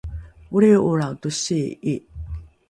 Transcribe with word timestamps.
olriho’olrao 0.55 1.13
tosii’i 1.21 1.95